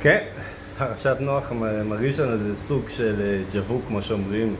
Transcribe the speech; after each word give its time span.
כן, 0.00 0.18
פרשת 0.78 1.16
נוח 1.20 1.52
מרגיש 1.84 2.18
לנו 2.18 2.32
איזה 2.32 2.56
סוג 2.56 2.88
של 2.88 3.14
אה, 3.20 3.42
ג'וו, 3.52 3.80
כמו 3.86 4.02
שאומרים. 4.02 4.56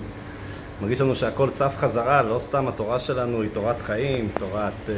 מרגיש 0.82 1.00
לנו 1.00 1.14
שהכל 1.14 1.50
צף 1.50 1.72
חזרה, 1.76 2.22
לא 2.22 2.38
סתם 2.38 2.68
התורה 2.68 2.98
שלנו 2.98 3.43
היא 3.43 3.51
תורת 3.53 3.82
חיים, 3.82 4.29
תורת, 4.38 4.72
אה, 4.88 4.95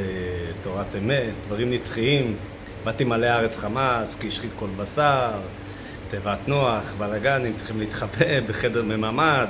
תורת 0.62 0.86
אמת, 0.98 1.32
דברים 1.46 1.70
נצחיים. 1.70 2.36
באתי 2.84 3.04
מלא 3.04 3.26
הארץ 3.26 3.56
חמאס, 3.56 4.16
כי 4.16 4.28
השחית 4.28 4.50
כל 4.56 4.68
בשר, 4.76 5.30
תיבת 6.10 6.38
נוח, 6.46 6.82
בלאגנים, 6.98 7.54
צריכים 7.54 7.80
להתחבא 7.80 8.40
בחדר 8.48 8.82
מממד. 8.82 9.48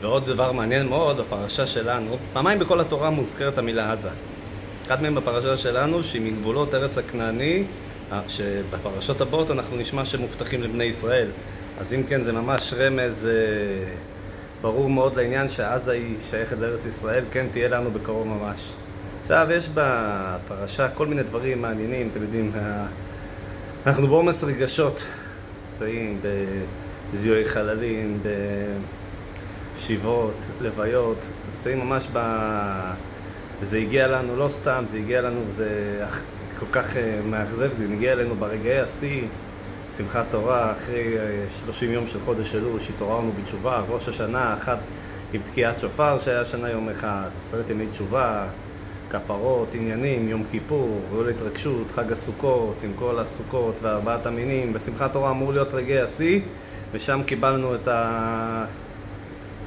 ועוד 0.00 0.26
דבר 0.26 0.52
מעניין 0.52 0.86
מאוד 0.86 1.18
בפרשה 1.18 1.66
שלנו, 1.66 2.16
פעמיים 2.32 2.58
בכל 2.58 2.80
התורה 2.80 3.10
מוזכרת 3.10 3.58
המילה 3.58 3.92
עזה. 3.92 4.10
אחד 4.86 5.02
מהם 5.02 5.14
בפרשה 5.14 5.56
שלנו, 5.56 6.04
שהיא 6.04 6.22
מגבולות 6.22 6.74
ארץ 6.74 6.98
הכנעני, 6.98 7.64
שבפרשות 8.28 9.20
הבאות 9.20 9.50
אנחנו 9.50 9.76
נשמע 9.76 10.04
שמובטחים 10.04 10.62
לבני 10.62 10.84
ישראל. 10.84 11.28
אז 11.80 11.92
אם 11.92 12.02
כן, 12.08 12.22
זה 12.22 12.32
ממש 12.32 12.74
רמז 12.76 13.26
אה, 13.26 13.92
ברור 14.62 14.90
מאוד 14.90 15.16
לעניין 15.16 15.48
שעזה 15.48 15.92
היא 15.92 16.16
שייכת 16.30 16.58
לארץ 16.58 16.86
ישראל, 16.86 17.24
כן 17.32 17.46
תהיה 17.52 17.68
לנו 17.68 17.90
בקרוב 17.90 18.26
ממש. 18.26 18.72
עכשיו, 19.22 19.48
יש 19.50 19.68
בפרשה 19.74 20.88
כל 20.88 21.06
מיני 21.06 21.22
דברים 21.22 21.62
מעניינים, 21.62 22.08
אתם 22.12 22.22
יודעים, 22.22 22.52
אנחנו 23.86 24.06
בעומס 24.06 24.44
רגשות, 24.44 25.02
נמצאים 25.72 26.20
בזיהוי 27.12 27.44
חללים, 27.44 28.20
בשיבות, 29.76 30.34
לוויות, 30.60 31.18
נמצאים 31.52 31.80
ממש 31.80 32.06
ב... 32.12 32.18
וזה 33.60 33.78
הגיע 33.78 34.06
לנו 34.06 34.36
לא 34.36 34.48
סתם, 34.48 34.84
זה 34.90 34.98
הגיע 34.98 35.22
לנו, 35.22 35.40
זה 35.56 36.04
כל 36.60 36.66
כך 36.72 36.96
אה, 36.96 37.20
מאכזב, 37.30 37.70
זה 37.78 37.88
מגיע 37.88 38.12
אלינו 38.12 38.34
ברגעי 38.34 38.80
השיא, 38.80 39.22
שמחת 39.96 40.24
תורה, 40.30 40.72
אחרי 40.72 41.04
30 41.64 41.88
אה, 41.88 41.94
יום 41.94 42.06
של 42.08 42.18
חודש 42.24 42.54
אלול, 42.54 42.80
שהתעוררנו 42.80 43.32
בתשובה, 43.42 43.82
ראש 43.88 44.08
השנה, 44.08 44.54
אחת 44.54 44.78
עם 45.32 45.40
תקיעת 45.50 45.80
שופר 45.80 46.18
שהיה 46.24 46.44
שנה 46.44 46.70
יום 46.70 46.88
אחד, 46.88 47.28
עשרת 47.48 47.70
ימי 47.70 47.86
תשובה, 47.86 48.46
כפרות, 49.10 49.68
עניינים, 49.74 50.28
יום 50.28 50.44
כיפור, 50.50 51.00
גאול 51.12 51.28
התרגשות, 51.28 51.86
חג 51.94 52.12
הסוכות, 52.12 52.74
עם 52.84 52.90
כל 52.98 53.18
הסוכות 53.18 53.74
וארבעת 53.82 54.26
המינים, 54.26 54.72
בשמחת 54.72 55.12
תורה 55.12 55.30
אמור 55.30 55.52
להיות 55.52 55.74
רגעי 55.74 56.00
השיא, 56.00 56.40
ושם 56.92 57.20
קיבלנו 57.26 57.74
את 57.74 57.88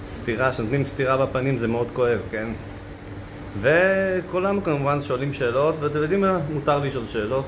הסתירה, 0.05 0.51
כשנותנים 0.51 0.85
סתירה 0.85 1.25
בפנים 1.25 1.57
זה 1.57 1.67
מאוד 1.67 1.87
כואב, 1.93 2.19
כן? 2.31 2.47
וכולנו 3.61 4.63
כמובן 4.63 5.01
שואלים 5.01 5.33
שאלות, 5.33 5.75
ואתם 5.79 5.97
יודעים 5.97 6.21
מה? 6.21 6.37
מותר 6.53 6.79
לשאול 6.79 7.05
שאלות. 7.05 7.45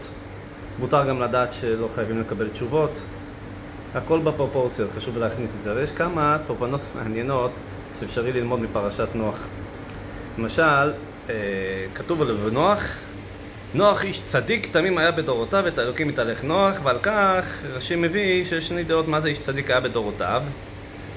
מותר 0.80 1.08
גם 1.08 1.22
לדעת 1.22 1.54
שלא 1.54 1.90
חייבים 1.96 2.22
לקבל 2.22 2.50
תשובות. 2.50 3.00
הכל 3.96 4.20
בפרופורציות, 4.20 4.90
חשוב 4.96 5.18
להכניס 5.18 5.52
את 5.58 5.62
זה. 5.62 5.72
אבל 5.72 5.84
יש 5.84 5.92
כמה 5.92 6.38
תובנות 6.48 6.82
מעניינות 6.96 7.52
שאפשרי 8.00 8.34
ללמוד 8.34 8.60
מפרשת 8.60 9.08
נוח. 9.14 9.36
למשל, 10.38 10.92
אה, 11.30 11.36
כתוב 11.96 12.22
עליו 12.22 12.38
בנוח, 12.38 12.84
נוח 13.74 14.04
איש 14.04 14.22
צדיק 14.22 14.68
תמים 14.72 14.98
היה 14.98 15.12
בדורותיו, 15.12 15.68
את 15.68 15.78
האלוקים 15.78 16.08
מתהלך 16.08 16.44
נוח, 16.44 16.76
ועל 16.84 16.98
כך 17.04 17.64
רש"י 17.74 17.96
מביא 17.96 18.46
שיש 18.46 18.68
שני 18.68 18.84
דעות 18.84 19.08
מה 19.08 19.22
זה 19.22 19.28
איש 19.28 19.40
צדיק 19.40 19.70
היה 19.70 19.80
בדורותיו. 19.80 20.42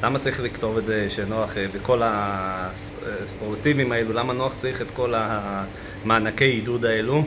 למה 0.05 0.19
צריך 0.19 0.41
לכתוב 0.41 0.79
את 0.79 0.85
זה 0.85 1.07
שנוח 1.11 1.57
אה, 1.57 1.67
בכל 1.75 2.01
הספורטיבים 2.05 3.93
האלו, 3.93 4.13
למה 4.13 4.33
נוח 4.33 4.53
צריך 4.57 4.83
את 4.83 4.87
כל 4.97 5.15
המענקי 5.17 6.45
עידוד 6.45 6.85
האלו? 6.85 7.25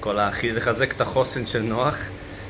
כל 0.00 0.18
ה... 0.18 0.30
לחזק 0.42 0.92
את 0.92 1.00
החוסן 1.00 1.46
של 1.46 1.62
נוח. 1.62 1.98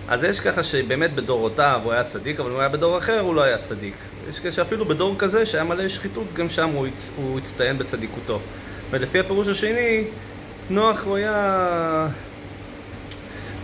אז 0.09 0.25
יש 0.25 0.41
ככה 0.41 0.63
שבאמת 0.63 1.15
בדורותיו 1.15 1.81
הוא 1.85 1.93
היה 1.93 2.05
צדיק, 2.05 2.41
אבל 2.41 2.49
אם 2.49 2.55
הוא 2.55 2.61
היה 2.61 2.69
בדור 2.69 2.99
אחר 2.99 3.21
הוא 3.21 3.35
לא 3.35 3.43
היה 3.43 3.59
צדיק. 3.59 3.95
יש 4.31 4.39
ככה 4.39 4.53
שאפילו 4.53 4.85
בדור 4.85 5.15
כזה 5.19 5.47
שהיה 5.47 5.65
מלא 5.65 5.89
שחיתות, 5.89 6.27
גם 6.35 6.49
שם 6.49 6.69
הוא, 6.69 6.87
הצ... 6.87 7.11
הוא 7.17 7.39
הצטיין 7.39 7.79
בצדיקותו. 7.79 8.41
ולפי 8.91 9.19
הפירוש 9.19 9.49
השני, 9.49 10.05
נוח 10.71 11.05
הוא 11.05 11.17
היה... 11.17 12.09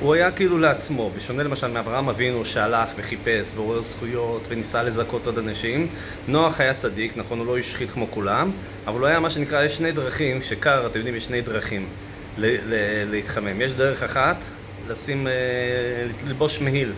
הוא 0.04 0.14
היה 0.14 0.30
כאילו 0.30 0.58
לעצמו, 0.58 1.10
בשונה 1.16 1.42
למשל 1.42 1.66
מאברהם 1.66 2.08
אבינו 2.08 2.44
שהלך 2.44 2.88
וחיפש 2.96 3.48
ועורר 3.54 3.82
זכויות 3.82 4.42
וניסה 4.48 4.82
לזכות 4.82 5.26
עוד 5.26 5.38
אנשים. 5.38 5.88
נוח 6.28 6.60
היה 6.60 6.74
צדיק, 6.74 7.16
נכון, 7.16 7.38
הוא 7.38 7.46
לא 7.46 7.58
השחית 7.58 7.90
כמו 7.90 8.06
כולם, 8.10 8.50
אבל 8.86 9.00
הוא 9.00 9.06
היה 9.06 9.20
מה 9.20 9.30
שנקרא, 9.30 9.62
יש 9.62 9.76
שני 9.76 9.92
דרכים, 9.92 10.42
שקר, 10.42 10.86
אתם 10.86 10.98
יודעים, 10.98 11.16
יש 11.16 11.24
שני 11.24 11.40
דרכים 11.40 11.88
להתחמם. 13.10 13.60
יש 13.60 13.72
דרך 13.72 14.02
אחת, 14.02 14.36
לשים, 14.88 15.26
אה, 15.26 15.32
ללבוש 16.26 16.60
מהיל 16.60 16.92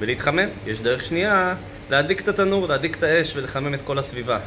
ולהתחמם. 0.00 0.48
יש 0.66 0.80
דרך 0.80 1.04
שנייה, 1.04 1.54
להדליק 1.90 2.20
את 2.20 2.28
התנור, 2.28 2.68
להדליק 2.68 2.96
את 2.96 3.02
האש 3.02 3.36
ולחמם 3.36 3.74
את 3.74 3.80
כל 3.84 3.98
הסביבה. 3.98 4.38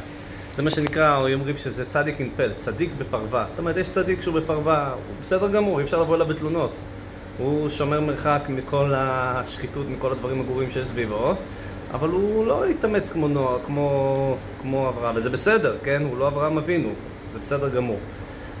זה 0.56 0.62
מה 0.62 0.70
שנקרא, 0.70 1.16
אומרים 1.34 1.58
שזה 1.58 1.84
צדיק 1.84 2.20
אינפל, 2.20 2.50
צדיק 2.56 2.90
בפרווה. 2.98 3.46
זאת 3.50 3.58
אומרת, 3.58 3.76
יש 3.76 3.88
צדיק 3.88 4.22
שהוא 4.22 4.34
בפרווה, 4.34 4.90
הוא 4.92 5.14
בסדר 5.22 5.48
גמור, 5.48 5.78
אי 5.78 5.84
אפשר 5.84 6.02
לבוא 6.02 6.16
אליו 6.16 6.26
בתלונות. 6.26 6.72
הוא 7.38 7.68
שומר 7.68 8.00
מרחק 8.00 8.40
מכל 8.48 8.92
השחיתות, 8.96 9.86
מכל 9.88 10.12
הדברים 10.12 10.40
הגרועים 10.40 10.70
שיש 10.70 10.88
סביבו, 10.88 11.34
אבל 11.92 12.08
הוא 12.08 12.46
לא 12.46 12.64
התאמץ 12.64 13.10
כמו 13.10 13.28
נועה, 13.28 13.56
כמו, 13.66 14.36
כמו 14.62 14.88
אברהם, 14.88 15.16
וזה 15.16 15.30
בסדר, 15.30 15.76
כן? 15.84 16.02
הוא 16.10 16.18
לא 16.18 16.28
אברהם 16.28 16.58
אבינו, 16.58 16.88
זה 17.32 17.38
בסדר 17.42 17.68
גמור. 17.68 17.98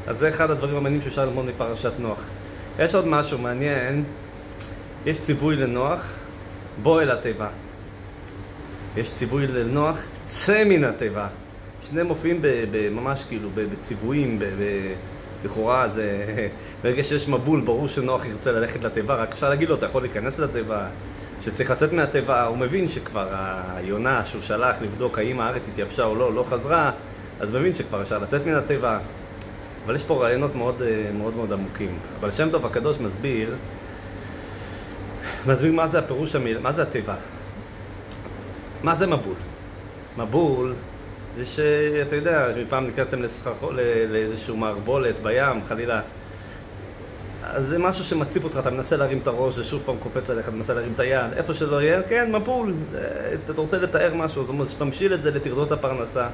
אז 0.06 0.18
זה 0.18 0.28
אחד 0.28 0.50
הדברים 0.50 0.76
המעניינים 0.76 1.04
שאפשר 1.04 1.24
ללמוד 1.24 1.44
מפרשת 1.44 1.92
נוח. 1.98 2.18
יש 2.78 2.94
עוד 2.94 3.06
משהו 3.06 3.38
מעניין, 3.38 4.04
יש 5.06 5.20
ציווי 5.20 5.56
לנוח, 5.56 6.12
בוא 6.82 7.02
אל 7.02 7.10
התיבה. 7.10 7.48
יש 8.96 9.14
ציווי 9.14 9.46
לנוח, 9.46 9.96
צא 10.26 10.64
מן 10.64 10.84
התיבה. 10.84 11.26
שני 11.90 12.02
מופיעים 12.02 12.42
ממש 12.90 13.24
כאילו 13.28 13.48
בציוויים, 13.54 14.38
לכאורה 15.44 15.88
זה... 15.88 16.24
ברגע 16.82 17.04
שיש 17.04 17.28
מבול, 17.28 17.60
ברור 17.60 17.88
שנוח 17.88 18.24
ירצה 18.24 18.52
ללכת 18.52 18.84
לתיבה, 18.84 19.14
רק 19.14 19.32
אפשר 19.32 19.48
להגיד 19.48 19.68
לו, 19.68 19.74
אתה 19.74 19.86
יכול 19.86 20.02
להיכנס 20.02 20.38
לתיבה, 20.38 20.86
שצריך 21.40 21.70
לצאת 21.70 21.92
מהתיבה, 21.92 22.44
הוא 22.44 22.58
מבין 22.58 22.88
שכבר 22.88 23.28
היונה 23.76 24.24
שהוא 24.24 24.42
שלח 24.42 24.76
לבדוק 24.82 25.18
האם 25.18 25.40
הארץ 25.40 25.62
התייבשה 25.72 26.04
או 26.04 26.14
לא, 26.14 26.34
לא 26.34 26.44
חזרה, 26.50 26.90
אז 27.40 27.48
מבין 27.48 27.74
שכבר 27.74 28.02
אפשר 28.02 28.18
לצאת 28.18 28.46
מן 28.46 28.54
התיבה. 28.54 28.98
אבל 29.86 29.96
יש 29.96 30.02
פה 30.02 30.22
רעיונות 30.22 30.54
מאוד 30.54 30.82
אה, 30.82 31.10
מאוד, 31.18 31.36
מאוד 31.36 31.52
עמוקים. 31.52 31.98
אבל 32.20 32.30
שם 32.30 32.50
טוב 32.50 32.66
הקדוש 32.66 32.96
מסביר, 33.00 33.54
מסביר 35.46 35.72
מה 35.72 35.88
זה 35.88 35.98
הפירוש 35.98 36.34
המילה, 36.34 36.60
מה 36.60 36.72
זה 36.72 36.82
התיבה. 36.82 37.14
מה 38.82 38.94
זה 38.94 39.06
מבול? 39.06 39.34
מבול 40.16 40.74
זה 41.36 41.46
שאתה 41.46 42.16
יודע, 42.16 42.48
מפעם 42.62 42.86
נקראתם 42.86 43.22
לסחרחו, 43.22 43.70
לאיזשהו 44.10 44.56
מערבולת 44.56 45.14
בים, 45.22 45.60
חלילה. 45.68 46.00
אז 47.44 47.66
זה 47.66 47.78
משהו 47.78 48.04
שמציף 48.04 48.44
אותך, 48.44 48.58
אתה 48.58 48.70
מנסה 48.70 48.96
להרים 48.96 49.18
את 49.18 49.26
הראש, 49.26 49.54
זה 49.54 49.64
שוב 49.64 49.82
פעם 49.84 49.96
קופץ 49.98 50.30
עליך, 50.30 50.48
אתה 50.48 50.56
מנסה 50.56 50.74
להרים 50.74 50.92
את 50.94 51.00
היד, 51.00 51.32
איפה 51.36 51.54
שלא 51.54 51.82
יהיה, 51.82 52.02
כן, 52.02 52.32
מבול. 52.32 52.74
אתה 53.44 53.52
רוצה 53.56 53.78
לתאר 53.78 54.14
משהו, 54.14 54.44
אומרת, 54.48 54.68
תמשיל 54.78 55.14
את 55.14 55.22
זה 55.22 55.30
לטרדות 55.30 55.72
הפרנסה. 55.72 56.26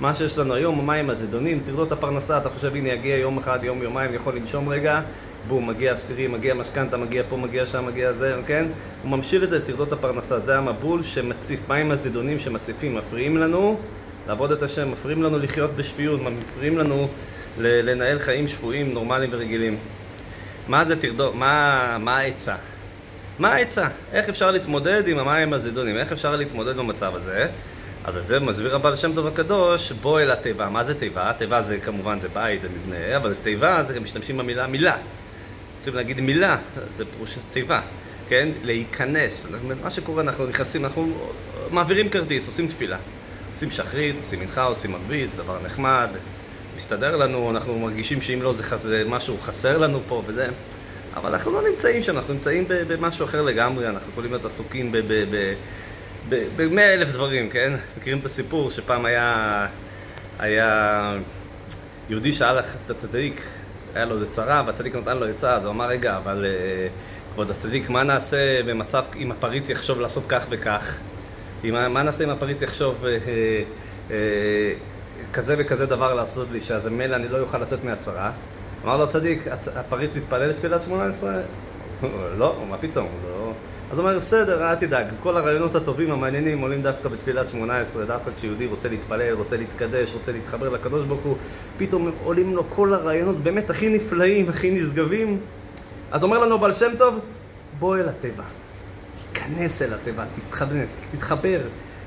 מה 0.00 0.14
שיש 0.14 0.38
לנו 0.38 0.54
היום, 0.54 0.80
המים 0.80 1.10
הזדונים, 1.10 1.60
טרדות 1.66 1.92
הפרנסה, 1.92 2.38
אתה 2.38 2.48
חושב, 2.48 2.76
הנה 2.76 2.88
יגיע 2.88 3.16
יום 3.16 3.38
אחד, 3.38 3.58
יום, 3.62 3.82
יומיים, 3.82 4.14
יכול 4.14 4.34
לנשום 4.36 4.68
רגע, 4.68 5.00
בום, 5.48 5.66
מגיע 5.66 5.92
עשירי, 5.92 6.26
מגיע 6.26 6.54
משכנתה, 6.54 6.96
מגיע 6.96 7.22
פה, 7.28 7.36
מגיע 7.36 7.66
שם, 7.66 7.86
מגיע 7.86 8.12
זה, 8.12 8.34
כן? 8.46 8.66
הוא 9.02 9.10
ממשיל 9.10 9.44
את 9.44 9.50
זה 9.50 9.58
לטרדות 9.58 9.92
הפרנסה, 9.92 10.40
זה 10.40 10.58
המבול 10.58 11.02
שמציף, 11.02 11.68
מים 11.68 11.90
הזדונים 11.90 12.38
שמציפים, 12.38 12.94
מפריעים 12.94 13.36
לנו 13.36 13.76
לעבוד 14.28 14.52
את 14.52 14.62
השם, 14.62 14.92
מפריעים 14.92 15.22
לנו 15.22 15.38
לחיות 15.38 15.70
בשפיות, 15.76 16.20
מפריעים 16.20 16.78
לנו 16.78 17.08
לנהל 17.58 18.18
חיים 18.18 18.48
שפויים, 18.48 18.94
נורמליים 18.94 19.30
ורגילים. 19.32 19.78
מה 20.68 20.84
זה 20.84 21.00
תרדות, 21.00 21.34
מה, 21.34 21.98
העצה? 22.06 22.54
מה 23.38 23.52
העצה? 23.52 23.88
איך 24.12 24.28
אפשר 24.28 24.50
להתמודד 24.50 25.08
עם 25.08 25.18
המים 25.18 25.52
הזדונים? 25.52 25.96
איך 25.96 26.12
אפשר 26.12 26.36
להתמודד 26.36 26.76
במצב 26.76 27.14
הזה? 27.14 27.48
אז 28.04 28.14
זה 28.26 28.40
מסביר 28.40 28.76
הבעל 28.76 28.96
שם 28.96 29.14
טוב 29.14 29.26
הקדוש, 29.26 29.92
בוא 29.92 30.20
אל 30.20 30.30
התיבה. 30.30 30.68
מה 30.68 30.84
זה 30.84 30.94
תיבה? 30.94 31.32
תיבה 31.38 31.62
זה 31.62 31.78
כמובן, 31.78 32.20
זה 32.20 32.28
בית, 32.28 32.62
זה 32.62 32.68
מבנה, 32.68 33.16
אבל 33.16 33.34
תיבה 33.42 33.84
זה 33.84 33.94
גם 33.94 34.02
משתמשים 34.02 34.36
במילה 34.36 34.66
מילה. 34.66 34.96
רוצים 35.78 35.94
להגיד 35.94 36.20
מילה, 36.20 36.56
זה 36.96 37.04
פירוש 37.04 37.38
תיבה, 37.52 37.80
כן? 38.28 38.48
להיכנס. 38.62 39.46
מה 39.82 39.90
שקורה, 39.90 40.22
אנחנו 40.22 40.46
נכנסים, 40.46 40.84
אנחנו 40.84 41.12
מעבירים 41.70 42.08
כרטיס, 42.08 42.46
עושים 42.46 42.68
תפילה. 42.68 42.98
עושים 43.54 43.70
שחרית, 43.70 44.16
עושים 44.16 44.40
מנחה, 44.40 44.64
עושים 44.64 44.92
מרביץ, 44.92 45.30
דבר 45.36 45.58
נחמד, 45.64 46.08
מסתדר 46.76 47.16
לנו, 47.16 47.50
אנחנו 47.50 47.78
מרגישים 47.78 48.22
שאם 48.22 48.42
לא 48.42 48.52
זה, 48.52 48.62
זה 48.82 49.04
משהו 49.08 49.36
חסר 49.42 49.78
לנו 49.78 50.00
פה 50.08 50.22
וזה, 50.26 50.48
אבל 51.16 51.32
אנחנו 51.32 51.52
לא 51.52 51.68
נמצאים 51.68 52.02
שם, 52.02 52.16
אנחנו 52.16 52.34
נמצאים 52.34 52.64
במשהו 52.68 53.24
אחר 53.24 53.42
לגמרי, 53.42 53.88
אנחנו 53.88 54.12
יכולים 54.12 54.30
להיות 54.30 54.44
עסוקים 54.44 54.92
במאה 56.28 56.94
אלף 56.94 57.12
דברים, 57.12 57.50
כן? 57.50 57.72
מכירים 57.98 58.18
את 58.18 58.26
הסיפור 58.26 58.70
שפעם 58.70 59.04
היה, 59.04 59.66
היה 60.38 61.16
יהודי 62.10 62.32
שאל 62.32 62.58
את 62.58 62.90
הצדיק, 62.90 63.42
היה 63.94 64.04
לו 64.04 64.14
איזה 64.14 64.30
צרה, 64.30 64.62
והצדיק 64.66 64.94
נתן 64.94 65.16
לו 65.16 65.26
עצה, 65.26 65.54
אז 65.54 65.64
הוא 65.64 65.70
אמר, 65.70 65.86
רגע, 65.86 66.16
אבל... 66.16 66.46
כבוד 67.34 67.50
הצדיק, 67.50 67.90
מה 67.90 68.02
נעשה 68.02 68.62
במצב 68.62 69.04
אם 69.16 69.32
הפריץ 69.32 69.68
יחשוב 69.68 70.00
לעשות 70.00 70.24
כך 70.28 70.46
וכך? 70.50 70.98
מה 71.70 72.02
נעשה 72.02 72.24
אם 72.24 72.30
הפריץ 72.30 72.62
יחשוב 72.62 73.04
אה, 73.04 73.10
אה, 73.10 73.62
אה, 74.10 74.72
כזה 75.32 75.54
וכזה 75.58 75.86
דבר 75.86 76.14
לעשות 76.14 76.48
לי, 76.52 76.60
שאז 76.60 76.86
מילא 76.86 77.16
אני 77.16 77.28
לא 77.28 77.40
אוכל 77.40 77.58
לצאת 77.58 77.84
מהצרה? 77.84 78.30
אמר 78.84 78.96
לו 78.96 79.04
הצדיק, 79.04 79.44
הפריץ 79.76 80.16
מתפלל 80.16 80.46
לתפילת 80.46 80.82
שמונה 80.82 81.04
עשרה? 81.04 81.34
לא, 82.38 82.56
מה 82.70 82.76
פתאום, 82.76 83.08
לא. 83.24 83.52
אז 83.92 83.98
הוא 83.98 84.06
אומר, 84.06 84.18
בסדר, 84.18 84.70
אל 84.70 84.74
תדאג, 84.74 85.06
כל 85.22 85.36
הרעיונות 85.36 85.74
הטובים, 85.74 86.10
המעניינים, 86.10 86.60
עולים 86.60 86.82
דווקא 86.82 87.08
בתפילת 87.08 87.48
שמונה 87.48 87.80
עשרה, 87.80 88.04
דווקא 88.04 88.30
כשיהודי 88.36 88.66
רוצה 88.66 88.88
להתפלל, 88.88 89.32
רוצה 89.32 89.56
להתקדש, 89.56 90.14
רוצה 90.14 90.32
להתחבר 90.32 90.68
לקדוש 90.68 91.06
ברוך 91.06 91.22
הוא, 91.22 91.36
פתאום 91.78 92.10
עולים 92.24 92.56
לו 92.56 92.64
כל 92.70 92.94
הרעיונות 92.94 93.36
באמת 93.36 93.70
הכי 93.70 93.88
נפלאים, 93.88 94.48
הכי 94.48 94.70
נשגבים. 94.70 95.40
אז 96.12 96.22
אומר 96.22 96.38
לנו 96.38 96.58
בעל 96.58 96.72
שם 96.72 96.92
טוב, 96.98 97.20
בוא 97.78 97.96
אל 97.96 98.08
הטבע. 98.08 98.63
תיכנס 99.44 99.82
אל 99.82 99.92
הטבע, 99.92 100.24
תתחבר, 100.34 100.84
תתחבר, 101.10 101.60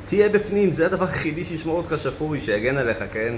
תהיה 0.05 0.29
בפנים, 0.29 0.71
זה 0.71 0.85
הדבר 0.85 1.05
היחידי 1.05 1.45
שישמור 1.45 1.77
אותך 1.77 1.95
שפוי, 2.03 2.41
שיגן 2.41 2.77
עליך, 2.77 3.03
כן? 3.11 3.35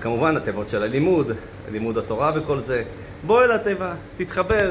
כמובן, 0.00 0.36
התיבות 0.36 0.68
של 0.68 0.82
הלימוד, 0.82 1.32
לימוד 1.72 1.98
התורה 1.98 2.32
וכל 2.34 2.60
זה. 2.60 2.82
בוא 3.26 3.44
אל 3.44 3.50
הטבע, 3.50 3.94
תתחבר, 4.16 4.70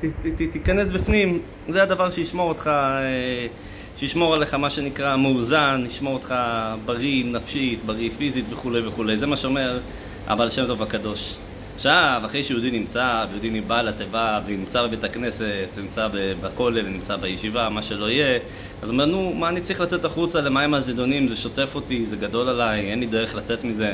ת, 0.00 0.04
ת, 0.04 0.26
ת, 0.26 0.52
תיכנס 0.52 0.90
בפנים, 0.90 1.40
זה 1.68 1.82
הדבר 1.82 2.10
שישמור 2.10 2.48
אותך, 2.48 2.66
אה, 2.66 3.46
שישמור 3.96 4.34
עליך 4.34 4.54
מה 4.54 4.70
שנקרא 4.70 5.16
מאוזן, 5.16 5.82
ישמור 5.86 6.14
אותך 6.14 6.34
בריא 6.84 7.24
נפשית, 7.24 7.84
בריא 7.84 8.10
פיזית 8.18 8.44
וכולי 8.52 8.86
וכולי. 8.88 9.18
זה 9.18 9.26
מה 9.26 9.36
שאומר 9.36 9.80
הבעל 10.26 10.50
שם 10.50 10.66
טוב 10.66 10.82
הקדוש. 10.82 11.36
עכשיו, 11.76 12.22
אחרי 12.26 12.44
שיהודי 12.44 12.70
נמצא, 12.70 13.24
ויהודי 13.30 13.60
בא 13.60 13.82
לתיבה, 13.82 14.40
ונמצא 14.46 14.86
בבית 14.86 15.04
הכנסת, 15.04 15.68
ונמצא 15.74 16.08
בכולל, 16.42 16.86
ונמצא 16.86 17.16
בישיבה, 17.16 17.68
מה 17.68 17.82
שלא 17.82 18.10
יהיה, 18.10 18.38
אז 18.82 18.90
אומר, 18.90 19.06
נו, 19.06 19.34
מה 19.34 19.48
אני 19.48 19.60
צריך 19.60 19.80
לצאת 19.80 20.04
החוצה 20.04 20.40
למים 20.40 20.74
הזידונים, 20.74 21.28
זה 21.28 21.36
שוטף 21.36 21.74
אותי, 21.74 22.06
זה 22.06 22.16
גדול 22.16 22.48
עליי, 22.48 22.90
אין 22.90 23.00
לי 23.00 23.06
דרך 23.06 23.34
לצאת 23.34 23.64
מזה. 23.64 23.92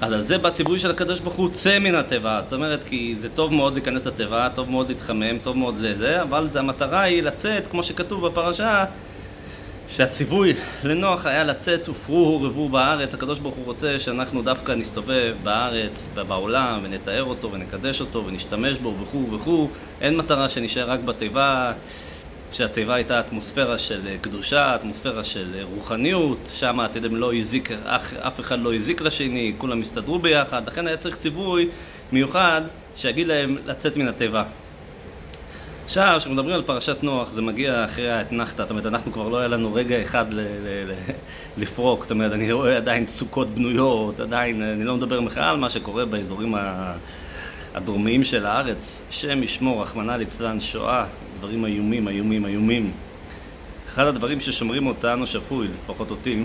אז 0.00 0.12
על 0.12 0.22
זה 0.22 0.38
בציווי 0.38 0.78
של 0.78 0.90
הקדוש 0.90 1.20
ברוך 1.20 1.34
הוא, 1.34 1.50
צא 1.50 1.78
מן 1.78 1.94
התיבה. 1.94 2.40
זאת 2.44 2.52
אומרת, 2.52 2.80
כי 2.88 3.14
זה 3.20 3.28
טוב 3.34 3.52
מאוד 3.54 3.74
להיכנס 3.74 4.06
לתיבה, 4.06 4.48
טוב 4.54 4.70
מאוד 4.70 4.88
להתחמם, 4.88 5.38
טוב 5.42 5.56
מאוד 5.56 5.74
לזה, 5.80 6.22
אבל 6.22 6.48
זה, 6.50 6.58
המטרה 6.58 7.00
היא 7.00 7.22
לצאת, 7.22 7.64
כמו 7.70 7.82
שכתוב 7.82 8.26
בפרשה, 8.26 8.84
שהציווי 9.88 10.54
לנוח 10.84 11.26
היה 11.26 11.44
לצאת 11.44 11.88
ופרו 11.88 12.38
ורבו 12.42 12.68
בארץ, 12.68 13.14
הקדוש 13.14 13.38
ברוך 13.38 13.54
הוא 13.54 13.64
רוצה 13.64 14.00
שאנחנו 14.00 14.42
דווקא 14.42 14.72
נסתובב 14.72 15.34
בארץ 15.42 16.06
ובעולם 16.14 16.80
ונתאר 16.82 17.24
אותו 17.24 17.52
ונקדש 17.52 18.00
אותו 18.00 18.26
ונשתמש 18.26 18.78
בו 18.78 18.94
וכו' 19.02 19.32
וכו', 19.32 19.68
אין 20.00 20.16
מטרה 20.16 20.48
שנשאר 20.48 20.90
רק 20.90 21.00
בתיבה, 21.00 21.72
שהתיבה 22.52 22.94
הייתה 22.94 23.20
אטמוספירה 23.20 23.78
של 23.78 24.00
קדושה, 24.20 24.74
אטמוספירה 24.74 25.24
של 25.24 25.64
רוחניות, 25.74 26.38
שם 26.54 26.80
אתם 26.84 27.16
לא 27.16 27.34
הזיק, 27.34 27.70
אף, 27.70 28.14
אף 28.14 28.40
אחד 28.40 28.58
לא 28.58 28.74
הזיק 28.74 29.00
לשני, 29.00 29.52
כולם 29.58 29.80
הסתדרו 29.80 30.18
ביחד, 30.18 30.62
לכן 30.66 30.86
היה 30.86 30.96
צריך 30.96 31.16
ציווי 31.16 31.68
מיוחד 32.12 32.62
שיגיד 32.96 33.26
להם 33.26 33.56
לצאת 33.66 33.96
מן 33.96 34.08
התיבה. 34.08 34.44
עכשיו, 35.86 36.16
כשמדברים 36.18 36.54
על 36.54 36.62
פרשת 36.62 37.02
נוח, 37.02 37.30
זה 37.32 37.42
מגיע 37.42 37.84
אחרי 37.84 38.10
האתנחתא, 38.10 38.62
זאת 38.62 38.70
אומרת, 38.70 38.86
אנחנו 38.86 39.12
כבר 39.12 39.28
לא 39.28 39.38
היה 39.38 39.48
לנו 39.48 39.74
רגע 39.74 40.02
אחד 40.02 40.32
ל- 40.32 40.40
ל- 40.40 40.90
ל- 40.90 41.12
לפרוק, 41.62 42.02
זאת 42.02 42.10
אומרת, 42.10 42.32
אני 42.32 42.52
רואה 42.52 42.76
עדיין 42.76 43.06
סוכות 43.06 43.48
בנויות, 43.48 44.20
עדיין, 44.20 44.62
אני 44.62 44.84
לא 44.84 44.96
מדבר 44.96 45.20
בכלל 45.20 45.42
על 45.42 45.56
מה 45.56 45.70
שקורה 45.70 46.04
באזורים 46.04 46.54
הדרומיים 47.74 48.24
של 48.24 48.46
הארץ, 48.46 49.06
שם 49.10 49.42
ישמור, 49.42 49.82
רחמנא 49.82 50.12
ליצלן, 50.12 50.60
שואה, 50.60 51.04
דברים 51.38 51.64
איומים, 51.64 52.08
איומים, 52.08 52.46
איומים. 52.46 52.92
אחד 53.88 54.06
הדברים 54.06 54.40
ששומרים 54.40 54.86
אותנו 54.86 55.26
שפוי, 55.26 55.68
לפחות 55.68 56.10
אותי, 56.10 56.42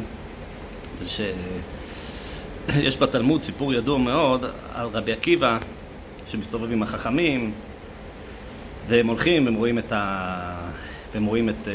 זה 1.02 1.10
שיש 1.10 2.98
בתלמוד 3.02 3.42
סיפור 3.42 3.74
ידוע 3.74 3.98
מאוד 3.98 4.46
על 4.74 4.88
רבי 4.88 5.12
עקיבא 5.12 5.58
שמסתובב 6.28 6.72
עם 6.72 6.84
החכמים 6.84 7.52
והם 8.88 9.08
הולכים, 9.08 9.48
הם 9.48 9.54
רואים 9.54 9.80
את, 9.80 9.92
ה... 9.92 10.68
הם 11.16 11.26
רואים 11.26 11.50
את, 11.50 11.68
אה, 11.68 11.74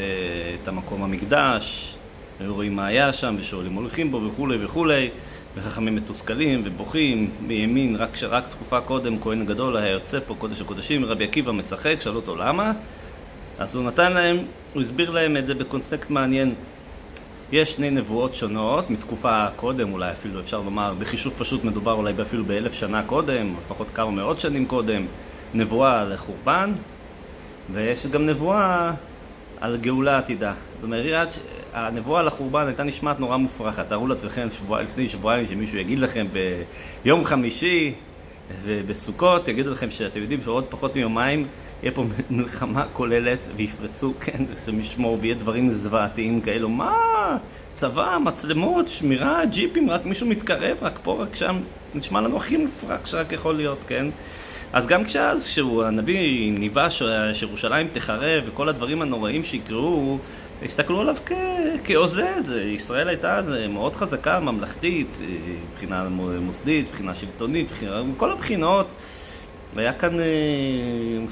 את 0.63 0.67
המקום 0.67 1.03
המקדש, 1.03 1.95
הם 2.39 2.49
רואים 2.49 2.75
מה 2.75 2.85
היה 2.85 3.13
שם, 3.13 3.35
ושואלים 3.39 3.73
הולכים 3.73 4.11
בו 4.11 4.21
וכולי 4.27 4.65
וכולי, 4.65 5.09
וחכמים 5.55 5.95
מתוסכלים 5.95 6.61
ובוכים 6.65 7.29
מימין, 7.41 7.95
רק, 7.95 8.09
רק 8.23 8.43
תקופה 8.51 8.81
קודם 8.81 9.19
כהן 9.19 9.45
גדול 9.45 9.77
היה 9.77 9.91
יוצא 9.91 10.19
פה 10.27 10.35
קודש 10.37 10.61
הקודשים, 10.61 11.05
רבי 11.05 11.23
עקיבא 11.23 11.51
מצחק, 11.51 11.95
שאלו 12.01 12.15
אותו 12.15 12.35
למה? 12.35 12.71
אז 13.59 13.75
הוא 13.75 13.83
נתן 13.83 14.13
להם, 14.13 14.37
הוא 14.73 14.81
הסביר 14.81 15.11
להם 15.11 15.37
את 15.37 15.47
זה 15.47 15.53
בקונסטקט 15.53 16.09
מעניין. 16.09 16.53
יש 17.51 17.73
שני 17.73 17.89
נבואות 17.89 18.35
שונות, 18.35 18.89
מתקופה 18.89 19.47
קודם, 19.55 19.93
אולי 19.93 20.11
אפילו 20.11 20.39
אפשר 20.39 20.61
לומר, 20.61 20.93
בחישוב 20.99 21.33
פשוט 21.37 21.63
מדובר 21.63 21.93
אולי 21.93 22.13
אפילו 22.21 22.45
באלף 22.45 22.73
שנה 22.73 23.03
קודם, 23.03 23.53
לפחות 23.65 23.87
כמה 23.93 24.11
מאות 24.11 24.39
שנים 24.39 24.65
קודם, 24.65 25.05
נבואה 25.53 26.03
לחורבן, 26.03 26.71
ויש 27.73 28.05
גם 28.05 28.25
נבואה 28.25 28.91
על 29.61 29.77
גאולה 29.77 30.17
עתידה. 30.17 30.53
זאת 30.75 30.83
אומרת, 30.83 31.27
הנבואה 31.73 32.19
על 32.19 32.27
החורבן 32.27 32.67
הייתה 32.67 32.83
נשמעת 32.83 33.19
נורא 33.19 33.37
מופרכת. 33.37 33.89
תארו 33.89 34.07
לעצמכם 34.07 34.47
שבוע, 34.57 34.81
לפני 34.81 35.09
שבועיים 35.09 35.47
שמישהו 35.49 35.77
יגיד 35.77 35.99
לכם 35.99 36.25
ביום 37.03 37.25
חמישי 37.25 37.93
ובסוכות, 38.63 39.47
יגידו 39.47 39.71
לכם 39.71 39.91
שאתם 39.91 40.19
יודעים 40.21 40.39
שעוד 40.43 40.65
פחות 40.69 40.95
מיומיים 40.95 41.47
יהיה 41.83 41.91
פה 41.91 42.05
מלחמה 42.29 42.85
כוללת 42.93 43.39
ויפרצו, 43.55 44.13
כן, 44.19 44.43
משמור 44.73 45.17
ויהיה 45.21 45.35
דברים 45.35 45.71
זוועתיים 45.71 46.41
כאלו. 46.41 46.69
מה? 46.69 46.93
צבא, 47.73 48.17
מצלמות, 48.23 48.89
שמירה, 48.89 49.45
ג'יפים, 49.45 49.89
רק 49.89 50.05
מישהו 50.05 50.27
מתקרב, 50.27 50.77
רק 50.81 50.99
פה, 51.03 51.23
רק 51.23 51.35
שם. 51.35 51.59
נשמע 51.95 52.21
לנו 52.21 52.37
הכי 52.37 52.57
מופרך 52.57 53.07
שרק 53.07 53.31
יכול 53.31 53.55
להיות, 53.55 53.77
כן? 53.87 54.05
אז 54.73 54.87
גם 54.87 55.03
כשאז, 55.03 55.47
כשהוא, 55.47 55.83
הנביא 55.83 56.51
ניבא 56.51 56.87
שירושלים 57.33 57.87
תחרב 57.93 58.43
וכל 58.47 58.69
הדברים 58.69 59.01
הנוראים 59.01 59.43
שיקראו, 59.43 60.17
הסתכלו 60.65 61.01
עליו 61.01 61.15
כ... 61.25 61.31
כעוזז. 61.83 62.53
ישראל 62.65 63.09
הייתה 63.09 63.35
אז 63.35 63.53
מאוד 63.69 63.95
חזקה, 63.95 64.39
ממלכתית, 64.39 65.19
מבחינה 65.73 66.07
מוסדית, 66.41 66.85
מבחינה 66.89 67.15
שלטונית, 67.15 67.71
מבחינה... 67.71 68.03
מכל 68.03 68.31
הבחינות. 68.31 68.87
והיה 69.73 69.93
כאן 69.93 70.19
אה, 70.19 70.25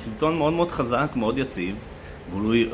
שלטון 0.06 0.38
מאוד 0.38 0.54
מאוד 0.54 0.72
חזק, 0.72 1.08
מאוד 1.16 1.38
יציב. 1.38 1.76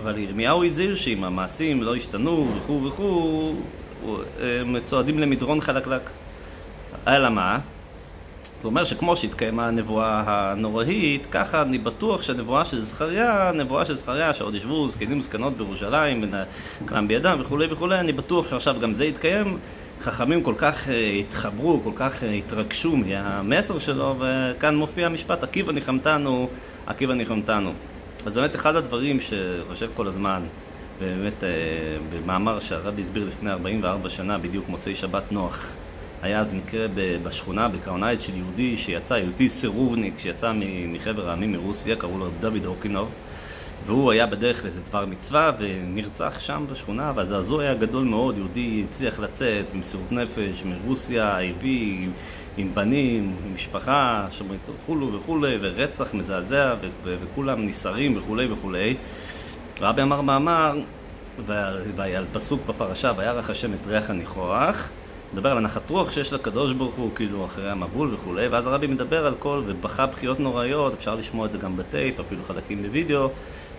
אבל 0.04 0.18
ירמיהו 0.18 0.66
הזהיר 0.66 0.96
שאם 0.96 1.24
המעשים 1.24 1.84
לא 1.84 1.96
השתנו 1.96 2.48
וכו' 2.58 2.84
וכו', 2.84 3.54
הם 4.42 4.76
צועדים 4.84 5.20
למדרון 5.20 5.62
חלקלק. 5.62 6.02
אלא 7.08 7.30
מה? 7.30 7.60
הוא 8.62 8.70
אומר 8.70 8.86
שכמו 8.86 9.18
שהתקיימה 9.18 9.68
הנבואה 9.68 10.24
הנוראית, 10.26 11.28
ככה 11.32 11.62
אני 11.62 11.78
בטוח 11.78 12.22
שהנבואה 12.22 12.66
של 12.66 12.82
זכריה, 12.82 13.50
הנבואה 13.50 13.86
של 13.86 13.98
זכריה, 13.98 14.34
שעוד 14.34 14.56
ישבו 14.56 14.90
זקנים 14.90 15.20
וזקנות 15.20 15.58
בירושלים, 15.58 16.34
כלם 16.88 17.08
בידם 17.08 17.38
וכולי 17.42 17.68
וכולי, 17.72 18.00
אני 18.00 18.12
בטוח 18.12 18.50
שעכשיו 18.50 18.76
גם 18.82 18.94
זה 18.94 19.06
יתקיים. 19.06 19.58
חכמים 20.02 20.44
כל 20.44 20.54
כך 20.58 20.88
uh, 20.88 20.92
התחברו, 21.20 21.82
כל 21.84 21.92
כך 21.96 22.24
uh, 22.24 22.26
התרגשו 22.26 22.98
מהמסר 22.98 23.80
שלו, 23.80 24.16
וכאן 24.20 24.76
מופיע 24.76 25.06
המשפט, 25.06 25.44
עקיבא 25.44 25.72
ניחמתנו, 25.72 26.50
עקיבא 26.88 27.14
ניחמתנו. 27.14 27.72
אז 28.26 28.34
באמת 28.34 28.56
אחד 28.56 28.76
הדברים 28.76 29.20
שחושב 29.22 29.90
כל 29.96 30.08
הזמן, 30.08 30.42
באמת 31.00 31.34
uh, 31.40 31.46
במאמר 32.14 32.60
שהרבי 32.60 33.02
הסביר 33.02 33.28
לפני 33.28 33.52
44 33.52 34.10
שנה, 34.10 34.38
בדיוק 34.38 34.70
מוצאי 34.70 34.96
שבת 34.96 35.32
נוח, 35.32 35.68
היה 36.22 36.40
אז 36.40 36.54
מקרה 36.54 36.86
בשכונה 37.24 37.68
בקראון 37.68 37.97
הייטס 37.97 38.22
של 38.22 38.36
יהודי 38.36 38.78
שיצא, 38.78 39.14
יהודי 39.14 39.50
סירובניק 39.50 40.14
שיצא 40.20 40.52
מחבר 40.88 41.30
העמים 41.30 41.52
מרוסיה, 41.52 41.96
קראו 41.96 42.18
לו 42.18 42.30
דוד 42.40 42.66
אוקונוב 42.66 43.10
והוא 43.86 44.12
היה 44.12 44.26
בדרך 44.26 44.64
לאיזה 44.64 44.82
דבר 44.90 45.06
מצווה 45.06 45.52
ונרצח 45.60 46.40
שם 46.40 46.66
בשכונה 46.72 47.12
והזעזוע 47.16 47.64
היה 47.64 47.74
גדול 47.74 48.04
מאוד, 48.04 48.38
יהודי 48.38 48.84
הצליח 48.90 49.20
לצאת 49.20 49.66
במסירות 49.74 50.12
נפש 50.12 50.64
מרוסיה, 50.66 51.40
הביא 51.40 52.08
עם 52.58 52.74
בנים, 52.74 53.36
עם 53.46 53.56
משפחה, 53.56 54.28
וכולו 54.84 55.14
וכולי 55.14 55.58
ורצח 55.62 56.14
מזעזע 56.14 56.76
וכולם 57.04 57.68
נסערים 57.68 58.18
וכולי 58.18 58.52
וכולי. 58.52 58.96
רבי 59.82 60.02
אמר 60.02 60.22
מאמר 60.22 60.80
ועל 61.96 62.26
פסוק 62.34 62.62
בפרשה 62.68 63.12
וירח 63.18 63.50
השם 63.50 63.74
את 63.74 63.88
ריח 63.88 64.10
הניחוח 64.10 64.90
מדבר 65.34 65.52
על 65.52 65.58
הנחת 65.58 65.90
רוח 65.90 66.12
שיש 66.12 66.34
לקדוש 66.34 66.74
ברוך 66.74 66.96
הוא, 66.96 67.10
כאילו 67.16 67.46
אחרי 67.46 67.70
המבול 67.70 68.14
וכולי, 68.14 68.48
ואז 68.48 68.68
הרבי 68.68 68.88
מדבר 68.88 69.26
על 69.26 69.34
כל, 69.40 69.62
ובכה 69.66 70.06
בחיות 70.06 70.40
נוראיות, 70.40 70.94
אפשר 70.94 71.16
לשמוע 71.16 71.46
את 71.46 71.52
זה 71.52 71.58
גם 71.58 71.78
בטייפ, 71.78 72.20
אפילו 72.20 72.44
חלקים 72.48 72.82
בווידאו, 72.82 73.30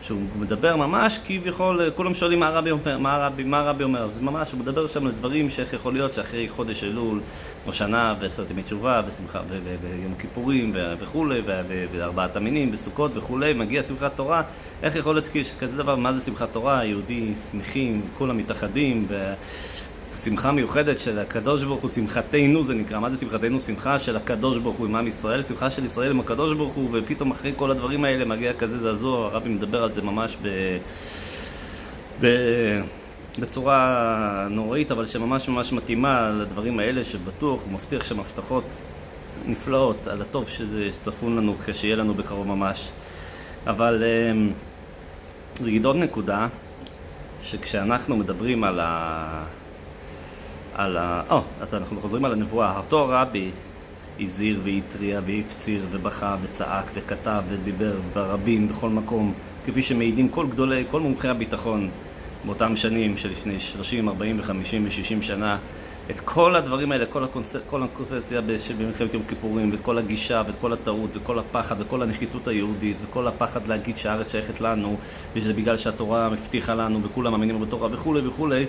שהוא 0.03 0.21
מדבר 0.39 0.77
ממש 0.77 1.21
כביכול, 1.27 1.91
כולם 1.97 2.15
שואלים 2.15 2.41
מה 2.41 2.47
הרבי 2.47 2.71
אומר, 2.71 2.99
מה 2.99 3.15
הרבי, 3.15 3.45
מה 3.45 3.61
הרבי 3.61 3.85
אומר, 3.85 4.03
אז 4.03 4.21
ממש 4.21 4.53
הוא 4.53 4.61
מדבר 4.61 4.87
שם 4.87 5.07
על 5.07 5.13
דברים 5.13 5.51
שאיך 5.51 5.73
יכול 5.73 5.93
להיות 5.93 6.13
שאחרי 6.13 6.49
חודש 6.49 6.85
אלול, 6.85 7.21
ראש 7.67 7.79
שנה 7.79 8.15
ועשרת 8.21 8.51
ימי 8.51 8.63
תשובה 8.63 9.03
ושמחה 9.07 9.41
ויום 9.83 10.15
כיפורים 10.19 10.73
וכולי, 11.01 11.41
וארבעת 11.93 12.37
המינים 12.37 12.73
בסוכות 12.73 13.11
וכולי, 13.15 13.53
מגיע 13.53 13.83
שמחת 13.83 14.13
תורה, 14.17 14.43
איך 14.83 14.97
יכול 14.97 15.15
להיות 15.15 15.29
כזה 15.61 15.77
דבר, 15.77 15.97
מה 15.97 16.13
זה 16.13 16.21
שמחת 16.21 16.49
תורה, 16.53 16.85
יהודי 16.85 17.33
שמחים, 17.51 18.03
כולם 18.19 18.39
מתאחדים 18.39 19.07
שמחה 20.17 20.53
מיוחדת 20.53 20.99
של 20.99 21.19
הקדוש 21.19 21.63
ברוך 21.63 21.81
הוא, 21.81 21.91
שמחתנו 21.91 22.65
זה 22.65 22.75
נקרא, 22.75 23.01
מה 23.01 23.11
זה 23.11 23.17
שמחתנו? 23.17 23.61
שמחה 23.61 23.99
של 23.99 24.17
הקדוש 24.17 24.59
ברוך 24.59 24.77
הוא 24.77 24.87
עם 24.87 24.97
עם 24.97 25.07
ישראל, 25.07 25.45
שמחה 25.45 25.71
של 25.71 25.85
ישראל 25.85 26.11
עם 26.11 26.21
הקדוש 26.21 26.57
ברוך 26.57 26.75
הוא, 26.75 26.89
ופתאום 26.93 27.31
אחרי 27.31 27.53
כל 27.57 27.71
הדברים 27.71 28.05
האלה 28.05 28.25
מגיע 28.25 28.53
כזה 28.53 28.79
זעזוע, 28.79 29.27
הרבי 29.27 29.49
מדבר 29.49 29.83
על 29.83 29.93
זה 29.93 30.03
ממש 30.03 30.37
ב... 30.43 30.49
ב... 32.21 32.27
בצורה 33.39 34.47
נוראית, 34.51 34.91
אבל 34.91 35.07
שממש 35.07 35.49
ממש 35.49 35.73
מתאימה 35.73 36.31
לדברים 36.31 36.79
האלה, 36.79 37.05
שבטוח 37.05 37.63
הוא 37.65 37.73
מבטיח 37.73 38.05
שם 38.05 38.21
הבטחות 38.21 38.65
נפלאות 39.47 40.07
על 40.07 40.23
הטוב 40.23 40.49
שצפון 40.49 41.37
לנו 41.37 41.55
כשיהיה 41.67 41.97
לנו 41.97 42.15
בקרוב 42.15 42.47
ממש. 42.47 42.89
אבל 43.67 44.05
אמ, 44.31 44.53
עוד 45.85 45.97
נקודה, 45.97 46.47
שכשאנחנו 47.43 48.17
מדברים 48.17 48.65
על 48.65 48.81
ה... 48.83 49.45
על 50.83 50.97
ה... 50.97 51.23
או, 51.31 51.43
oh, 51.61 51.77
אנחנו 51.77 52.01
חוזרים 52.01 52.25
על 52.25 52.33
הנבואה. 52.33 52.77
אותו 52.77 52.99
הרבי 52.99 53.51
הזהיר 54.21 54.61
והתריע 54.65 55.21
והפציר 55.27 55.83
ובכה 55.91 56.37
וצעק 56.43 56.85
וכתב 56.95 57.43
ודיבר 57.49 57.93
ברבים 58.15 58.69
בכל 58.69 58.89
מקום, 58.89 59.33
כפי 59.67 59.83
שמעידים 59.83 60.29
כל 60.29 60.47
גדולי, 60.47 60.85
כל 60.91 61.01
מומחי 61.01 61.29
הביטחון 61.29 61.91
באותם 62.45 62.77
שנים 62.77 63.17
שלפני 63.19 63.61
30, 63.61 64.09
40 64.09 64.41
ו-50 64.41 64.75
ו-60 64.85 65.23
שנה. 65.23 65.59
את 66.11 66.21
כל 66.21 66.57
הדברים 66.57 66.93
האלה, 66.93 67.07
כל 67.07 67.25
הקונספציה 67.83 68.41
במלחמת 68.79 69.15
יום 69.15 69.23
כיפורים, 69.29 69.71
ואת 69.71 69.81
כל 69.83 69.99
הגישה, 69.99 70.43
ואת 70.47 70.55
כל 70.61 70.73
הטעות, 70.73 71.11
וכל 71.15 71.39
הפחד, 71.39 71.77
וכל 71.79 72.03
הנחיתות 72.03 72.49
היהודית, 72.49 72.97
וכל 73.05 73.27
הפחד 73.27 73.69
להגיד 73.69 73.97
שהארץ 73.97 74.33
שייכת 74.33 74.61
לנו, 74.61 74.97
ושזה 75.35 75.53
בגלל 75.53 75.77
שהתורה 75.77 76.29
מבטיחה 76.29 76.75
לנו, 76.75 77.03
וכולם 77.03 77.33
מאמינים 77.33 77.61
בתורה, 77.61 77.89
וכולי 77.93 78.27
וכולי, 78.27 78.67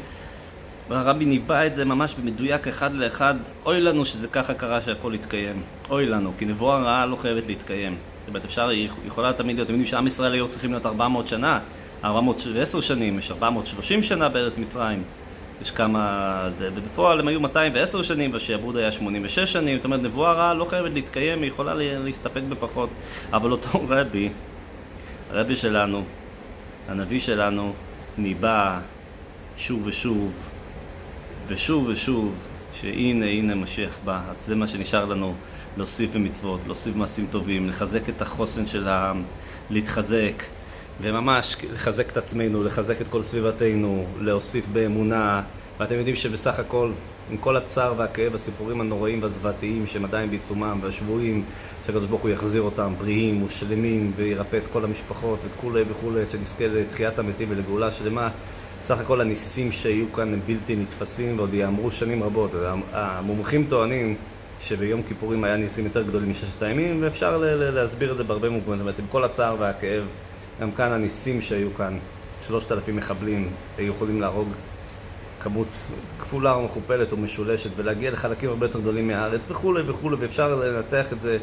והרבי 0.89 1.25
ניבא 1.25 1.65
את 1.65 1.75
זה 1.75 1.85
ממש 1.85 2.15
במדויק 2.15 2.67
אחד 2.67 2.93
לאחד, 2.93 3.35
אוי 3.65 3.81
לנו 3.81 4.05
שזה 4.05 4.27
ככה 4.27 4.53
קרה 4.53 4.81
שהכל 4.81 5.11
יתקיים. 5.15 5.61
אוי 5.89 6.05
לנו, 6.05 6.31
כי 6.37 6.45
נבואה 6.45 6.77
רעה 6.77 7.05
לא 7.05 7.15
חייבת 7.15 7.43
להתקיים. 7.47 7.95
זאת 8.19 8.27
אומרת, 8.27 8.45
אפשר, 8.45 8.69
היא 8.69 8.89
יכולה 9.07 9.33
תמיד 9.33 9.55
להיות, 9.55 9.65
אתם 9.65 9.73
יודעים 9.73 9.89
שעם 9.89 10.07
ישראל 10.07 10.33
היו 10.33 10.47
צריכים 10.47 10.71
להיות 10.71 10.85
400 10.85 11.27
שנה, 11.27 11.59
410 12.03 12.81
שנים, 12.81 13.19
יש 13.19 13.31
430 13.31 14.03
שנה 14.03 14.29
בארץ 14.29 14.57
מצרים. 14.57 15.03
יש 15.61 15.71
כמה... 15.71 16.49
זה, 16.57 16.69
ובפועל 16.75 17.19
הם 17.19 17.27
היו 17.27 17.39
210 17.39 18.03
שנים, 18.03 18.33
והשעבוד 18.33 18.77
היה 18.77 18.91
86 18.91 19.39
שנים, 19.39 19.77
זאת 19.77 19.85
אומרת, 19.85 20.01
נבואה 20.01 20.31
רעה 20.31 20.53
לא 20.53 20.65
חייבת 20.65 20.93
להתקיים, 20.93 21.41
היא 21.41 21.47
יכולה 21.47 21.73
להסתפק 21.75 22.41
בפחות. 22.49 22.89
אבל 23.33 23.51
אותו 23.51 23.81
רבי, 23.89 24.29
הרבי 25.31 25.55
שלנו, 25.55 26.03
הנביא 26.89 27.19
שלנו, 27.19 27.73
ניבא 28.17 28.79
שוב 29.57 29.81
ושוב 29.85 30.49
ושוב 31.47 31.87
ושוב, 31.87 32.33
שהנה 32.73 33.25
הנה 33.25 33.55
משיח 33.55 33.97
בא, 34.05 34.21
אז 34.31 34.45
זה 34.47 34.55
מה 34.55 34.67
שנשאר 34.67 35.05
לנו, 35.05 35.33
להוסיף 35.77 36.11
במצוות, 36.13 36.59
להוסיף 36.65 36.95
מעשים 36.95 37.27
טובים, 37.31 37.69
לחזק 37.69 38.09
את 38.09 38.21
החוסן 38.21 38.65
של 38.65 38.87
העם, 38.87 39.23
להתחזק, 39.69 40.43
וממש 41.01 41.55
לחזק 41.73 42.09
את 42.09 42.17
עצמנו, 42.17 42.63
לחזק 42.63 43.01
את 43.01 43.07
כל 43.07 43.23
סביבתנו, 43.23 44.05
להוסיף 44.19 44.65
באמונה, 44.73 45.41
ואתם 45.79 45.95
יודעים 45.95 46.15
שבסך 46.15 46.59
הכל, 46.59 46.91
עם 47.31 47.37
כל 47.37 47.57
הצער 47.57 47.93
והכאב, 47.97 48.35
הסיפורים 48.35 48.81
הנוראים 48.81 49.23
והזוועתיים 49.23 49.87
שהם 49.87 50.05
עדיין 50.05 50.29
בעיצומם, 50.29 50.79
והשבויים, 50.81 51.43
שהקדוש 51.85 52.05
ברוך 52.05 52.21
הוא 52.21 52.29
יחזיר 52.29 52.61
אותם 52.61 52.93
בריאים 52.97 53.43
ושלמים, 53.43 54.11
וירפא 54.15 54.57
את 54.57 54.67
כל 54.73 54.83
המשפחות, 54.83 55.39
ואת 55.43 55.51
כולי 55.61 55.83
וכולי, 55.89 56.21
שנזכה 56.29 56.67
לתחיית 56.67 57.19
המתים 57.19 57.47
ולגאולה 57.51 57.91
שלמה. 57.91 58.29
סך 58.83 58.99
הכל 58.99 59.21
הניסים 59.21 59.71
שהיו 59.71 60.13
כאן 60.13 60.33
הם 60.33 60.39
בלתי 60.45 60.75
נתפסים 60.75 61.37
ועוד 61.37 61.53
יאמרו 61.53 61.91
שנים 61.91 62.23
רבות. 62.23 62.51
המומחים 62.93 63.65
טוענים 63.69 64.15
שביום 64.61 65.01
כיפורים 65.07 65.43
היה 65.43 65.57
ניסים 65.57 65.85
יותר 65.85 66.03
גדולים 66.03 66.29
מששת 66.29 66.63
הימים, 66.63 67.03
ואפשר 67.03 67.37
להסביר 67.57 68.11
את 68.11 68.17
זה 68.17 68.23
בהרבה 68.23 68.49
מובנים. 68.49 68.77
זאת 68.77 68.81
אומרת, 68.81 68.99
עם 68.99 69.05
כל 69.09 69.23
הצער 69.23 69.55
והכאב, 69.59 70.03
גם 70.61 70.71
כאן 70.71 70.91
הניסים 70.91 71.41
שהיו 71.41 71.73
כאן, 71.77 71.97
שלושת 72.47 72.71
אלפים 72.71 72.95
מחבלים, 72.95 73.49
היו 73.77 73.93
יכולים 73.93 74.21
להרוג 74.21 74.47
כמות 75.39 75.67
כפולה 76.19 76.53
או 76.53 76.63
מכופלת 76.63 77.11
או 77.11 77.17
משולשת 77.17 77.69
ולהגיע 77.75 78.11
לחלקים 78.11 78.49
הרבה 78.49 78.65
יותר 78.65 78.79
גדולים 78.79 79.07
מהארץ 79.07 79.41
וכולי 79.47 79.81
וכולי, 79.85 80.15
ואפשר 80.19 80.55
לנתח 80.55 81.13
את 81.13 81.21
זה 81.21 81.37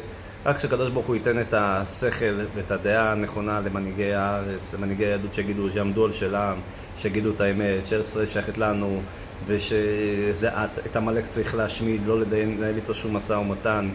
רק 0.45 0.57
כשהקדוש 0.57 0.89
ברוך 0.91 1.05
הוא 1.05 1.15
ייתן 1.15 1.41
את 1.41 1.53
השכל 1.53 2.39
ואת 2.55 2.71
הדעה 2.71 3.11
הנכונה 3.11 3.59
למנהיגי 3.59 4.13
הארץ, 4.13 4.73
למנהיגי 4.73 5.05
היהדות 5.05 5.33
שיגידו, 5.33 5.69
שיעמדו 5.69 6.05
על 6.05 6.11
שלם, 6.11 6.55
שיגידו 6.97 7.31
את 7.31 7.41
האמת, 7.41 7.87
שארץ 7.87 8.15
שייכת 8.25 8.57
לנו, 8.57 9.01
ושאת 9.47 10.95
עמלק 10.95 11.27
צריך 11.27 11.55
להשמיד, 11.55 12.01
לא 12.07 12.19
לנהל 12.19 12.75
איתו 12.75 12.93
שום 12.93 13.15
משא 13.15 13.33
ומתן. 13.33 13.89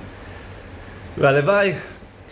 והלוואי 1.18 1.72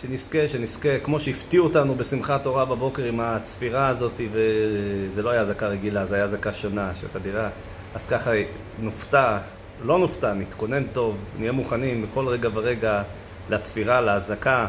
שנזכה, 0.01 0.47
שנזכה, 0.47 0.99
כמו 1.03 1.19
שהפתיעו 1.19 1.65
אותנו 1.65 1.95
בשמחת 1.95 2.43
תורה 2.43 2.65
בבוקר 2.65 3.03
עם 3.03 3.19
הצפירה 3.19 3.87
הזאת, 3.87 4.21
וזה 4.31 5.23
לא 5.23 5.29
היה 5.29 5.41
אזעקה 5.41 5.67
רגילה, 5.67 6.05
זה 6.05 6.15
היה 6.15 6.23
אזעקה 6.23 6.53
שונה 6.53 6.95
של 6.95 7.07
חדירה, 7.13 7.49
אז 7.95 8.05
ככה 8.05 8.31
נופתע, 8.79 9.37
לא 9.85 9.99
נופתע, 9.99 10.33
נתכונן 10.33 10.83
טוב, 10.93 11.17
נהיה 11.39 11.51
מוכנים 11.51 12.05
בכל 12.11 12.27
רגע 12.27 12.49
ורגע 12.53 13.03
לצפירה, 13.49 14.01
לאזעקה, 14.01 14.67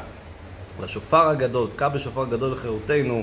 לשופר 0.82 1.28
הגדול, 1.28 1.68
תקע 1.70 1.88
בשופר 1.88 2.24
גדול 2.24 2.52
לחירותנו. 2.52 3.22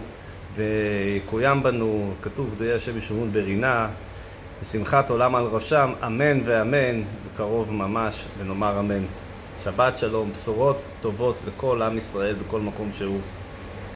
ויקוים 0.56 1.64
בנו, 1.64 2.14
כתוב, 2.22 2.56
גדולי 2.56 2.74
השם 2.74 2.98
ישומון 2.98 3.34
ברינה, 3.34 3.88
ושמחת 4.62 5.10
עולם 5.10 5.36
על 5.36 5.46
ראשם, 5.46 5.92
אמן 6.06 6.40
ואמן, 6.46 7.02
בקרוב 7.26 7.74
ממש, 7.74 8.24
ונאמר 8.38 8.80
אמן. 8.80 9.04
שבת 9.64 9.98
שלום, 9.98 10.32
בשורות 10.32 10.78
טובות 11.02 11.36
לכל 11.48 11.82
עם 11.82 11.98
ישראל 11.98 12.36
בכל 12.36 12.60
מקום 12.60 12.90
שהוא. 12.98 13.20